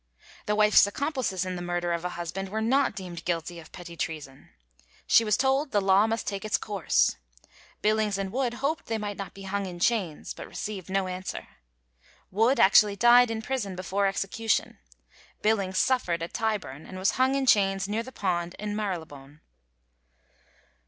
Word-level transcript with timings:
The 0.47 0.55
wife's 0.55 0.87
accomplices 0.87 1.45
in 1.45 1.55
the 1.55 1.61
murder 1.61 1.93
of 1.93 2.03
a 2.03 2.09
husband 2.17 2.49
were 2.49 2.59
not 2.59 2.95
deemed 2.95 3.23
guilty 3.23 3.59
of 3.59 3.71
petty 3.71 3.95
treason. 3.95 4.49
She 5.05 5.23
was 5.23 5.37
told 5.37 5.69
the 5.69 5.79
law 5.79 6.07
must 6.07 6.25
take 6.25 6.43
its 6.43 6.57
course. 6.57 7.17
Billings 7.83 8.17
and 8.17 8.31
Wood 8.31 8.55
hoped 8.55 8.87
they 8.87 8.97
might 8.97 9.15
not 9.17 9.35
be 9.35 9.43
hung 9.43 9.67
in 9.67 9.79
chains, 9.79 10.33
but 10.33 10.47
received 10.47 10.89
no 10.89 11.05
answer. 11.07 11.47
Wood 12.31 12.59
actually 12.59 12.95
died 12.95 13.29
in 13.29 13.43
prison 13.43 13.75
before 13.75 14.07
execution; 14.07 14.79
Billings 15.43 15.77
suffered 15.77 16.23
at 16.23 16.33
Tyburn, 16.33 16.87
and 16.87 16.97
was 16.97 17.11
hung 17.21 17.35
in 17.35 17.45
chains 17.45 17.87
near 17.87 18.01
the 18.01 18.11
pond 18.11 18.55
in 18.57 18.75
Marylebone. 18.75 19.41